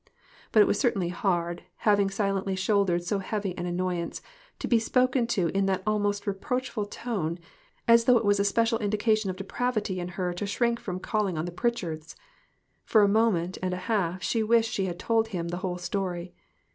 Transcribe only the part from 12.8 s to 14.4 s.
For a minute and a half